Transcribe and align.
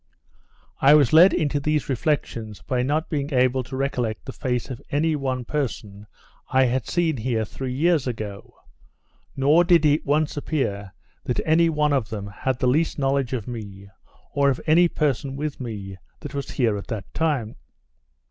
I 0.81 0.95
was 0.95 1.13
led 1.13 1.31
into 1.31 1.59
these 1.59 1.87
reflections, 1.87 2.63
by 2.63 2.81
not 2.81 3.07
being 3.07 3.31
able 3.31 3.61
to 3.61 3.77
recollect 3.77 4.25
the 4.25 4.33
face 4.33 4.71
of 4.71 4.81
any 4.89 5.15
one 5.15 5.45
person 5.45 6.07
I 6.49 6.65
had 6.65 6.87
seen 6.87 7.17
here 7.17 7.45
three 7.45 7.75
years 7.75 8.07
ago: 8.07 8.51
Nor 9.35 9.63
did 9.63 9.85
it 9.85 10.03
once 10.03 10.35
appear, 10.35 10.95
that 11.25 11.39
any 11.45 11.69
one 11.69 11.93
of 11.93 12.09
them 12.09 12.25
had 12.25 12.57
the 12.57 12.67
least 12.67 12.97
knowledge 12.97 13.33
of 13.33 13.47
me, 13.47 13.89
or 14.33 14.49
of 14.49 14.59
any 14.65 14.87
person 14.87 15.35
with 15.35 15.59
me 15.59 15.97
that 16.21 16.33
was 16.33 16.49
here 16.49 16.77
at 16.77 16.87
that 16.87 17.05
time. 17.13 17.55